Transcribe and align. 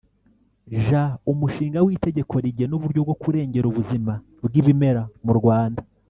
j) 0.85 0.87
Umushinga 1.31 1.79
w’Itegeko 1.85 2.33
rigena 2.43 2.73
uburyo 2.77 2.99
bwo 3.05 3.15
kurengera 3.21 3.65
ubuzima 3.69 4.13
bw’ibimera 4.45 5.03
mu 5.25 5.33
Rwanda; 5.41 5.81